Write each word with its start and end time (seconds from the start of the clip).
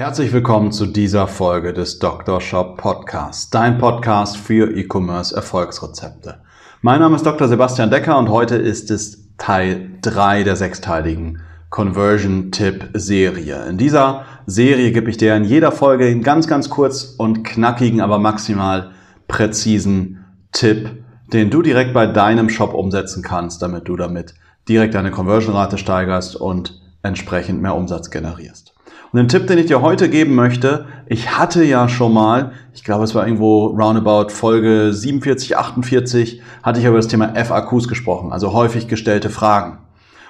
Herzlich 0.00 0.32
willkommen 0.32 0.72
zu 0.72 0.86
dieser 0.86 1.26
Folge 1.26 1.74
des 1.74 1.98
Dr. 1.98 2.40
Shop 2.40 2.78
Podcasts, 2.78 3.50
dein 3.50 3.76
Podcast 3.76 4.38
für 4.38 4.74
E-Commerce 4.74 5.36
Erfolgsrezepte. 5.36 6.40
Mein 6.80 7.00
Name 7.00 7.16
ist 7.16 7.26
Dr. 7.26 7.48
Sebastian 7.48 7.90
Decker 7.90 8.16
und 8.16 8.30
heute 8.30 8.56
ist 8.56 8.90
es 8.90 9.28
Teil 9.36 9.90
3 10.00 10.44
der 10.44 10.56
sechsteiligen 10.56 11.42
Conversion-Tipp-Serie. 11.68 13.66
In 13.68 13.76
dieser 13.76 14.24
Serie 14.46 14.90
gebe 14.92 15.10
ich 15.10 15.18
dir 15.18 15.36
in 15.36 15.44
jeder 15.44 15.70
Folge 15.70 16.06
einen 16.06 16.22
ganz, 16.22 16.48
ganz 16.48 16.70
kurz 16.70 17.16
und 17.18 17.44
knackigen, 17.44 18.00
aber 18.00 18.18
maximal 18.18 18.92
präzisen 19.28 20.24
Tipp, 20.52 21.04
den 21.30 21.50
du 21.50 21.60
direkt 21.60 21.92
bei 21.92 22.06
deinem 22.06 22.48
Shop 22.48 22.72
umsetzen 22.72 23.22
kannst, 23.22 23.60
damit 23.60 23.86
du 23.86 23.96
damit 23.96 24.32
direkt 24.66 24.94
deine 24.94 25.10
Conversion-Rate 25.10 25.76
steigerst 25.76 26.36
und 26.36 26.80
entsprechend 27.02 27.60
mehr 27.60 27.74
Umsatz 27.74 28.10
generierst. 28.10 28.72
Und 29.12 29.18
den 29.18 29.28
Tipp, 29.28 29.48
den 29.48 29.58
ich 29.58 29.66
dir 29.66 29.82
heute 29.82 30.08
geben 30.08 30.36
möchte, 30.36 30.86
ich 31.06 31.36
hatte 31.36 31.64
ja 31.64 31.88
schon 31.88 32.14
mal, 32.14 32.52
ich 32.72 32.84
glaube 32.84 33.02
es 33.02 33.14
war 33.14 33.26
irgendwo 33.26 33.66
roundabout 33.66 34.28
Folge 34.28 34.92
47, 34.92 35.56
48, 35.56 36.42
hatte 36.62 36.78
ich 36.78 36.86
über 36.86 36.96
das 36.96 37.08
Thema 37.08 37.34
FAQs 37.34 37.88
gesprochen, 37.88 38.32
also 38.32 38.52
häufig 38.52 38.86
gestellte 38.86 39.28
Fragen. 39.28 39.78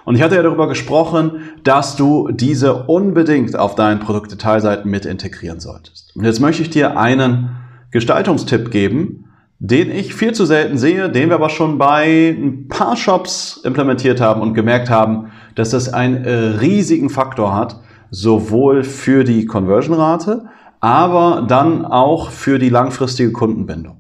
Und 0.06 0.14
ich 0.14 0.22
hatte 0.22 0.36
ja 0.36 0.42
darüber 0.42 0.66
gesprochen, 0.66 1.42
dass 1.62 1.96
du 1.96 2.30
diese 2.32 2.84
unbedingt 2.84 3.54
auf 3.54 3.74
deinen 3.74 4.00
Produktdetailseiten 4.00 4.90
mit 4.90 5.04
integrieren 5.04 5.60
solltest. 5.60 6.16
Und 6.16 6.24
jetzt 6.24 6.40
möchte 6.40 6.62
ich 6.62 6.70
dir 6.70 6.98
einen 6.98 7.50
Gestaltungstipp 7.90 8.70
geben, 8.70 9.26
den 9.58 9.90
ich 9.90 10.14
viel 10.14 10.32
zu 10.32 10.46
selten 10.46 10.78
sehe, 10.78 11.10
den 11.10 11.28
wir 11.28 11.34
aber 11.36 11.50
schon 11.50 11.76
bei 11.76 12.30
ein 12.30 12.68
paar 12.68 12.96
Shops 12.96 13.60
implementiert 13.62 14.22
haben 14.22 14.40
und 14.40 14.54
gemerkt 14.54 14.88
haben, 14.88 15.32
dass 15.54 15.68
das 15.68 15.92
einen 15.92 16.24
riesigen 16.24 17.10
Faktor 17.10 17.54
hat, 17.54 17.78
sowohl 18.10 18.84
für 18.84 19.24
die 19.24 19.46
Conversion-Rate, 19.46 20.44
aber 20.80 21.44
dann 21.46 21.84
auch 21.84 22.30
für 22.30 22.58
die 22.58 22.68
langfristige 22.68 23.32
Kundenbindung. 23.32 23.96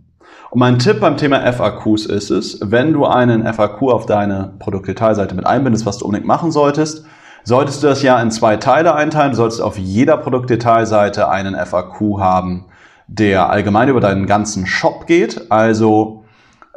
Und 0.50 0.58
mein 0.58 0.78
Tipp 0.78 1.00
beim 1.00 1.16
Thema 1.16 1.40
FAQs 1.52 2.06
ist 2.06 2.30
es, 2.30 2.58
wenn 2.62 2.92
du 2.92 3.06
einen 3.06 3.46
FAQ 3.52 3.82
auf 3.82 4.06
deine 4.06 4.54
Produktdetailseite 4.58 5.34
mit 5.34 5.46
einbindest, 5.46 5.86
was 5.86 5.98
du 5.98 6.06
unbedingt 6.06 6.26
machen 6.26 6.50
solltest, 6.50 7.04
solltest 7.44 7.82
du 7.82 7.86
das 7.86 8.02
ja 8.02 8.20
in 8.20 8.30
zwei 8.30 8.56
Teile 8.56 8.94
einteilen. 8.94 9.30
Du 9.30 9.36
solltest 9.36 9.62
auf 9.62 9.78
jeder 9.78 10.16
Produktdetailseite 10.16 11.28
einen 11.28 11.54
FAQ 11.54 12.18
haben, 12.18 12.66
der 13.06 13.48
allgemein 13.50 13.88
über 13.88 14.00
deinen 14.00 14.26
ganzen 14.26 14.66
Shop 14.66 15.06
geht. 15.06 15.50
Also 15.52 16.24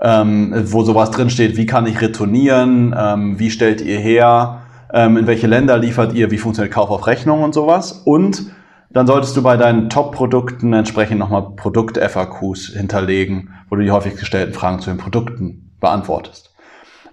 ähm, 0.01 0.53
wo 0.65 0.83
sowas 0.83 1.11
drin 1.11 1.29
steht, 1.29 1.57
wie 1.57 1.65
kann 1.65 1.87
ich 1.87 2.01
retournieren, 2.01 2.95
ähm, 2.97 3.39
wie 3.39 3.49
stellt 3.49 3.81
ihr 3.81 3.97
her, 3.97 4.62
ähm, 4.94 5.17
in 5.17 5.27
welche 5.27 5.47
Länder 5.47 5.77
liefert 5.77 6.13
ihr, 6.13 6.31
wie 6.31 6.38
funktioniert 6.38 6.73
Kauf 6.73 6.89
auf 6.89 7.08
Rechnung 7.08 7.44
und 7.44 7.53
sowas. 7.53 8.03
Und 8.05 8.53
dann 8.91 9.08
solltest 9.08 9.35
du 9.35 9.41
bei 9.41 9.58
deinen 9.58 9.89
Top-Produkten 9.89 10.72
entsprechend 10.72 11.19
nochmal 11.19 11.55
Produkt-FAQs 11.55 12.67
hinterlegen, 12.67 13.50
wo 13.69 13.75
du 13.75 13.81
die 13.81 13.91
häufig 13.91 14.16
gestellten 14.16 14.53
Fragen 14.53 14.79
zu 14.79 14.91
den 14.91 15.00
Produkten 15.00 15.75
beantwortest. 15.79 16.53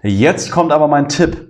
Jetzt 0.03 0.51
kommt 0.51 0.71
aber 0.71 0.87
mein 0.87 1.09
Tipp. 1.09 1.49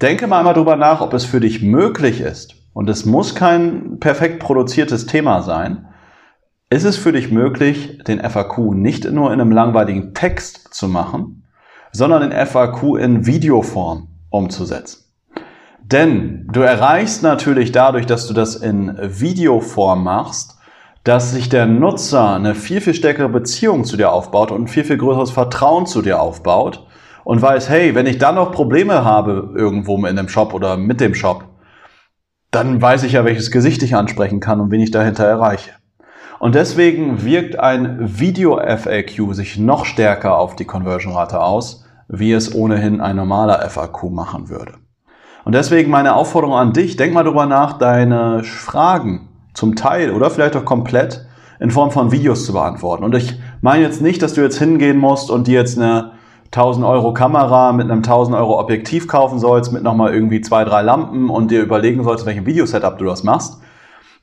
Denke 0.00 0.26
mal 0.26 0.38
einmal 0.38 0.54
drüber 0.54 0.76
nach, 0.76 1.00
ob 1.00 1.14
es 1.14 1.24
für 1.24 1.40
dich 1.40 1.62
möglich 1.62 2.20
ist, 2.20 2.54
und 2.74 2.90
es 2.90 3.06
muss 3.06 3.34
kein 3.34 4.00
perfekt 4.00 4.40
produziertes 4.40 5.06
Thema 5.06 5.40
sein, 5.40 5.86
ist 6.68 6.84
es 6.84 6.98
für 6.98 7.12
dich 7.12 7.30
möglich, 7.30 8.02
den 8.06 8.20
FAQ 8.20 8.74
nicht 8.74 9.10
nur 9.10 9.32
in 9.32 9.40
einem 9.40 9.50
langweiligen 9.50 10.12
Text 10.12 10.74
zu 10.74 10.86
machen, 10.86 11.46
sondern 11.92 12.28
den 12.28 12.46
FAQ 12.46 12.98
in 12.98 13.24
Videoform 13.24 14.08
umzusetzen. 14.28 15.05
Denn 15.92 16.48
du 16.52 16.62
erreichst 16.62 17.22
natürlich 17.22 17.70
dadurch, 17.70 18.06
dass 18.06 18.26
du 18.26 18.34
das 18.34 18.56
in 18.56 18.98
Videoform 19.00 20.02
machst, 20.02 20.58
dass 21.04 21.30
sich 21.30 21.48
der 21.48 21.66
Nutzer 21.66 22.34
eine 22.34 22.56
viel, 22.56 22.80
viel 22.80 22.94
stärkere 22.94 23.28
Beziehung 23.28 23.84
zu 23.84 23.96
dir 23.96 24.10
aufbaut 24.10 24.50
und 24.50 24.62
ein 24.62 24.68
viel, 24.68 24.82
viel 24.82 24.96
größeres 24.96 25.30
Vertrauen 25.30 25.86
zu 25.86 26.02
dir 26.02 26.20
aufbaut 26.20 26.88
und 27.22 27.40
weiß, 27.40 27.68
hey, 27.68 27.94
wenn 27.94 28.06
ich 28.06 28.18
dann 28.18 28.34
noch 28.34 28.50
Probleme 28.50 29.04
habe 29.04 29.52
irgendwo 29.54 30.04
in 30.04 30.16
dem 30.16 30.28
Shop 30.28 30.54
oder 30.54 30.76
mit 30.76 31.00
dem 31.00 31.14
Shop, 31.14 31.44
dann 32.50 32.82
weiß 32.82 33.04
ich 33.04 33.12
ja, 33.12 33.24
welches 33.24 33.52
Gesicht 33.52 33.80
ich 33.84 33.94
ansprechen 33.94 34.40
kann 34.40 34.60
und 34.60 34.72
wen 34.72 34.80
ich 34.80 34.90
dahinter 34.90 35.24
erreiche. 35.24 35.70
Und 36.40 36.56
deswegen 36.56 37.24
wirkt 37.24 37.60
ein 37.60 38.18
Video-FAQ 38.18 39.34
sich 39.34 39.56
noch 39.56 39.84
stärker 39.84 40.36
auf 40.36 40.56
die 40.56 40.64
Conversion-Rate 40.64 41.40
aus, 41.40 41.84
wie 42.08 42.32
es 42.32 42.52
ohnehin 42.52 43.00
ein 43.00 43.14
normaler 43.14 43.60
FAQ 43.70 44.10
machen 44.10 44.48
würde. 44.48 44.72
Und 45.46 45.54
deswegen 45.54 45.92
meine 45.92 46.16
Aufforderung 46.16 46.56
an 46.56 46.72
dich, 46.72 46.96
denk 46.96 47.14
mal 47.14 47.22
drüber 47.22 47.46
nach, 47.46 47.74
deine 47.74 48.42
Fragen 48.42 49.28
zum 49.54 49.76
Teil 49.76 50.10
oder 50.10 50.28
vielleicht 50.28 50.56
auch 50.56 50.64
komplett 50.64 51.24
in 51.60 51.70
Form 51.70 51.92
von 51.92 52.10
Videos 52.10 52.44
zu 52.44 52.52
beantworten. 52.52 53.04
Und 53.04 53.14
ich 53.14 53.38
meine 53.60 53.84
jetzt 53.84 54.02
nicht, 54.02 54.20
dass 54.22 54.34
du 54.34 54.40
jetzt 54.40 54.58
hingehen 54.58 54.98
musst 54.98 55.30
und 55.30 55.46
dir 55.46 55.60
jetzt 55.60 55.78
eine 55.78 56.10
1000 56.46 56.84
Euro 56.84 57.14
Kamera 57.14 57.70
mit 57.70 57.88
einem 57.88 57.98
1000 57.98 58.36
Euro 58.36 58.58
Objektiv 58.58 59.06
kaufen 59.06 59.38
sollst, 59.38 59.72
mit 59.72 59.84
nochmal 59.84 60.12
irgendwie 60.12 60.40
zwei, 60.40 60.64
drei 60.64 60.82
Lampen 60.82 61.30
und 61.30 61.52
dir 61.52 61.62
überlegen 61.62 62.02
sollst, 62.02 62.26
welchen 62.26 62.44
Videosetup 62.44 62.98
du 62.98 63.04
das 63.04 63.22
machst. 63.22 63.60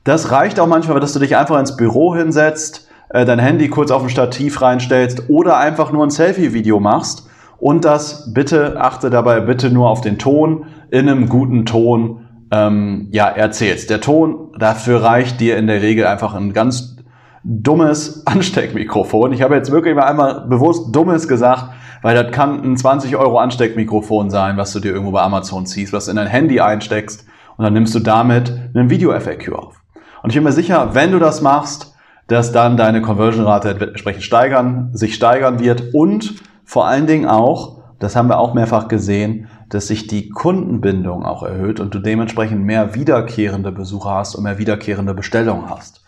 Das 0.04 0.30
reicht 0.30 0.60
auch 0.60 0.66
manchmal, 0.66 1.00
dass 1.00 1.14
du 1.14 1.20
dich 1.20 1.38
einfach 1.38 1.58
ins 1.58 1.74
Büro 1.74 2.14
hinsetzt, 2.14 2.86
äh, 3.08 3.24
dein 3.24 3.38
Handy 3.38 3.70
kurz 3.70 3.90
auf 3.90 4.02
ein 4.02 4.10
Stativ 4.10 4.60
reinstellst 4.60 5.30
oder 5.30 5.56
einfach 5.56 5.90
nur 5.90 6.04
ein 6.04 6.10
Selfie-Video 6.10 6.80
machst 6.80 7.30
und 7.56 7.86
das 7.86 8.34
bitte, 8.34 8.78
achte 8.78 9.08
dabei 9.08 9.40
bitte 9.40 9.70
nur 9.70 9.88
auf 9.88 10.02
den 10.02 10.18
Ton, 10.18 10.66
in 10.94 11.08
einem 11.08 11.28
guten 11.28 11.66
Ton 11.66 12.20
ähm, 12.52 13.08
ja, 13.10 13.26
erzählst. 13.26 13.90
Der 13.90 14.00
Ton, 14.00 14.52
dafür 14.56 15.02
reicht 15.02 15.40
dir 15.40 15.56
in 15.56 15.66
der 15.66 15.82
Regel 15.82 16.06
einfach 16.06 16.34
ein 16.34 16.52
ganz 16.52 16.96
dummes 17.42 18.24
Ansteckmikrofon. 18.26 19.32
Ich 19.32 19.42
habe 19.42 19.56
jetzt 19.56 19.72
wirklich 19.72 19.96
mal 19.96 20.04
einmal 20.04 20.46
bewusst 20.46 20.94
dummes 20.94 21.26
gesagt, 21.26 21.64
weil 22.02 22.14
das 22.14 22.30
kann 22.30 22.62
ein 22.62 22.76
20 22.76 23.16
Euro 23.16 23.38
Ansteckmikrofon 23.38 24.30
sein, 24.30 24.56
was 24.56 24.72
du 24.72 24.78
dir 24.78 24.92
irgendwo 24.92 25.10
bei 25.10 25.22
Amazon 25.22 25.66
ziehst, 25.66 25.92
was 25.92 26.06
in 26.06 26.14
dein 26.14 26.28
Handy 26.28 26.60
einsteckst 26.60 27.26
und 27.56 27.64
dann 27.64 27.72
nimmst 27.72 27.92
du 27.96 27.98
damit 27.98 28.52
einen 28.72 28.88
Video-FAQ 28.88 29.52
auf. 29.52 29.82
Und 30.22 30.30
ich 30.30 30.36
bin 30.36 30.44
mir 30.44 30.52
sicher, 30.52 30.94
wenn 30.94 31.10
du 31.10 31.18
das 31.18 31.40
machst, 31.40 31.96
dass 32.28 32.52
dann 32.52 32.76
deine 32.76 33.02
Conversion-Rate 33.02 33.88
entsprechend 33.88 34.22
steigern, 34.22 34.90
sich 34.92 35.16
steigern 35.16 35.58
wird 35.58 35.92
und 35.92 36.36
vor 36.64 36.86
allen 36.86 37.08
Dingen 37.08 37.26
auch, 37.26 37.82
das 37.98 38.14
haben 38.14 38.28
wir 38.28 38.38
auch 38.38 38.54
mehrfach 38.54 38.86
gesehen, 38.86 39.48
dass 39.74 39.88
sich 39.88 40.06
die 40.06 40.28
Kundenbindung 40.28 41.24
auch 41.24 41.42
erhöht 41.42 41.80
und 41.80 41.94
du 41.94 41.98
dementsprechend 41.98 42.64
mehr 42.64 42.94
wiederkehrende 42.94 43.72
Besucher 43.72 44.10
hast 44.10 44.36
und 44.36 44.44
mehr 44.44 44.58
wiederkehrende 44.58 45.14
Bestellungen 45.14 45.68
hast. 45.68 46.04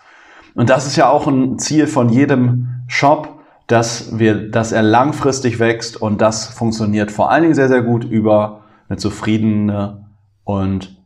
Und 0.55 0.71
das 0.71 0.87
ist 0.87 0.97
ja 0.97 1.09
auch 1.09 1.27
ein 1.27 1.59
Ziel 1.59 1.87
von 1.87 2.09
jedem 2.09 2.85
Shop, 2.87 3.41
dass 3.67 4.19
wir, 4.19 4.51
dass 4.51 4.71
er 4.71 4.83
langfristig 4.83 5.59
wächst 5.59 6.01
und 6.01 6.21
das 6.21 6.47
funktioniert 6.47 7.11
vor 7.11 7.31
allen 7.31 7.43
Dingen 7.43 7.55
sehr, 7.55 7.69
sehr 7.69 7.83
gut 7.83 8.05
über 8.05 8.63
eine 8.89 8.99
zufriedene 8.99 10.07
und 10.45 10.97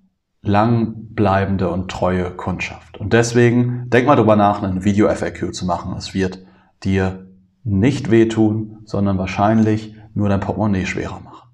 langbleibende 0.43 1.71
und 1.71 1.91
treue 1.91 2.31
Kundschaft. 2.31 2.99
Und 2.99 3.15
deswegen 3.15 3.89
denk 3.89 4.07
mal 4.07 4.17
drüber 4.17 4.37
nach, 4.37 4.63
einen 4.63 4.85
Video-FAQ 4.85 5.55
zu 5.55 5.65
machen. 5.65 5.95
Es 5.97 6.13
wird 6.13 6.45
dir 6.85 7.27
nicht 7.65 8.11
wehtun, 8.11 8.81
sondern 8.85 9.17
wahrscheinlich 9.17 9.95
nur 10.15 10.29
dein 10.29 10.41
Portemonnaie 10.41 10.87
schwerer 10.87 11.21
machen. 11.21 11.50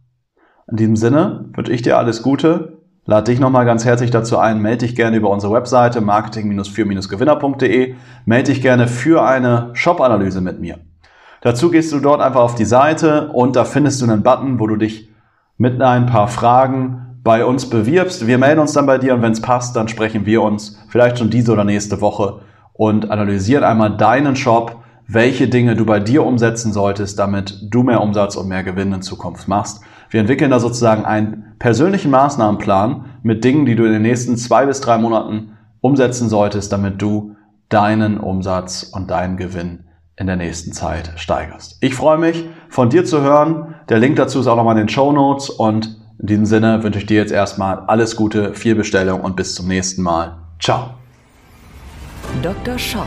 In 0.68 0.76
diesem 0.76 0.96
Sinne 0.96 1.44
wünsche 1.54 1.72
ich 1.72 1.82
dir 1.82 1.96
alles 1.96 2.22
Gute, 2.22 2.78
lade 3.04 3.30
dich 3.30 3.38
nochmal 3.38 3.64
ganz 3.64 3.84
herzlich 3.84 4.10
dazu 4.10 4.36
ein, 4.38 4.60
melde 4.60 4.84
dich 4.84 4.96
gerne 4.96 5.16
über 5.16 5.30
unsere 5.30 5.52
Webseite 5.52 6.00
marketing-für-gewinner.de, 6.00 7.94
melde 8.24 8.52
dich 8.52 8.62
gerne 8.62 8.88
für 8.88 9.24
eine 9.24 9.70
Shop-Analyse 9.74 10.40
mit 10.40 10.58
mir. 10.58 10.78
Dazu 11.40 11.70
gehst 11.70 11.92
du 11.92 12.00
dort 12.00 12.20
einfach 12.20 12.40
auf 12.40 12.56
die 12.56 12.64
Seite 12.64 13.28
und 13.28 13.54
da 13.54 13.64
findest 13.64 14.02
du 14.02 14.06
einen 14.06 14.24
Button, 14.24 14.58
wo 14.58 14.66
du 14.66 14.74
dich 14.74 15.08
mit 15.56 15.80
ein 15.80 16.06
paar 16.06 16.26
Fragen 16.26 17.20
bei 17.22 17.44
uns 17.44 17.70
bewirbst. 17.70 18.26
Wir 18.26 18.38
melden 18.38 18.60
uns 18.60 18.72
dann 18.72 18.86
bei 18.86 18.98
dir 18.98 19.14
und 19.14 19.22
wenn 19.22 19.32
es 19.32 19.40
passt, 19.40 19.76
dann 19.76 19.86
sprechen 19.86 20.26
wir 20.26 20.42
uns 20.42 20.82
vielleicht 20.88 21.18
schon 21.18 21.30
diese 21.30 21.52
oder 21.52 21.62
nächste 21.62 22.00
Woche 22.00 22.40
und 22.72 23.12
analysieren 23.12 23.62
einmal 23.62 23.96
deinen 23.96 24.34
Shop, 24.34 24.82
welche 25.06 25.46
Dinge 25.46 25.76
du 25.76 25.86
bei 25.86 26.00
dir 26.00 26.26
umsetzen 26.26 26.72
solltest, 26.72 27.20
damit 27.20 27.56
du 27.70 27.84
mehr 27.84 28.00
Umsatz 28.00 28.34
und 28.34 28.48
mehr 28.48 28.64
Gewinn 28.64 28.92
in 28.92 29.02
Zukunft 29.02 29.46
machst. 29.46 29.84
Wir 30.10 30.20
entwickeln 30.20 30.50
da 30.50 30.60
sozusagen 30.60 31.04
einen 31.04 31.54
persönlichen 31.58 32.10
Maßnahmenplan 32.10 33.04
mit 33.22 33.44
Dingen, 33.44 33.66
die 33.66 33.76
du 33.76 33.84
in 33.84 33.92
den 33.92 34.02
nächsten 34.02 34.36
zwei 34.36 34.66
bis 34.66 34.80
drei 34.80 34.98
Monaten 34.98 35.56
umsetzen 35.80 36.28
solltest, 36.28 36.72
damit 36.72 37.00
du 37.00 37.36
deinen 37.68 38.18
Umsatz 38.18 38.82
und 38.82 39.10
deinen 39.10 39.36
Gewinn 39.36 39.84
in 40.16 40.26
der 40.26 40.36
nächsten 40.36 40.72
Zeit 40.72 41.12
steigerst. 41.16 41.78
Ich 41.80 41.94
freue 41.94 42.18
mich, 42.18 42.48
von 42.68 42.88
dir 42.90 43.04
zu 43.04 43.20
hören. 43.20 43.74
Der 43.88 43.98
Link 43.98 44.16
dazu 44.16 44.40
ist 44.40 44.46
auch 44.46 44.56
nochmal 44.56 44.76
in 44.76 44.84
den 44.84 44.88
Show 44.88 45.12
Notes 45.12 45.50
und 45.50 45.96
in 46.18 46.26
diesem 46.26 46.46
Sinne 46.46 46.82
wünsche 46.82 46.98
ich 46.98 47.06
dir 47.06 47.18
jetzt 47.18 47.32
erstmal 47.32 47.80
alles 47.86 48.16
Gute, 48.16 48.54
viel 48.54 48.74
Bestellung 48.74 49.20
und 49.20 49.36
bis 49.36 49.54
zum 49.54 49.68
nächsten 49.68 50.02
Mal. 50.02 50.38
Ciao. 50.58 50.90
Dr. 52.42 52.78
Shop, 52.78 53.06